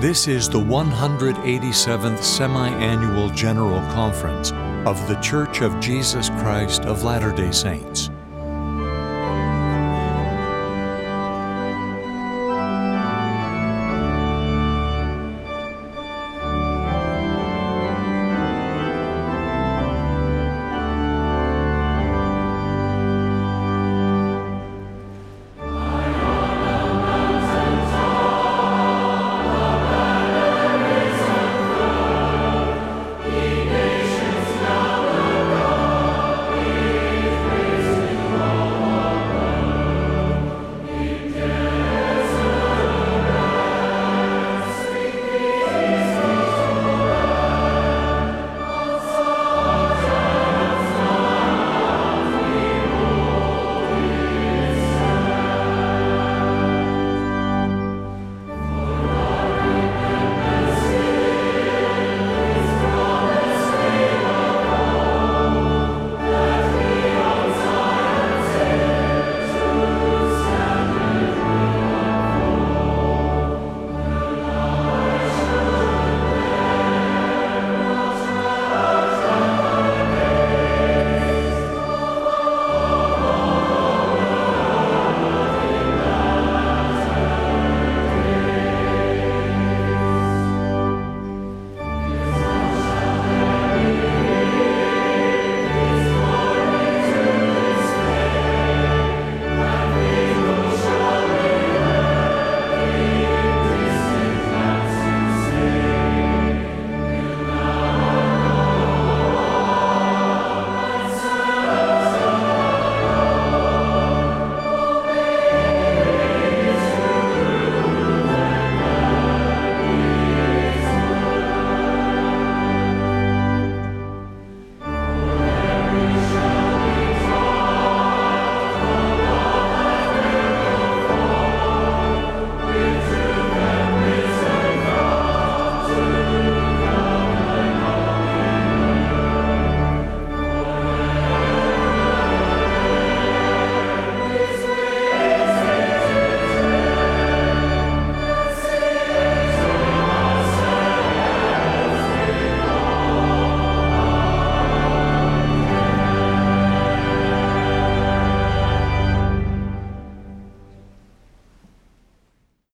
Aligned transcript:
This 0.00 0.28
is 0.28 0.48
the 0.48 0.58
187th 0.58 2.22
Semi 2.22 2.70
Annual 2.70 3.28
General 3.34 3.80
Conference 3.92 4.50
of 4.88 5.06
The 5.08 5.16
Church 5.16 5.60
of 5.60 5.78
Jesus 5.78 6.30
Christ 6.40 6.86
of 6.86 7.02
Latter 7.04 7.32
day 7.32 7.50
Saints. 7.50 8.08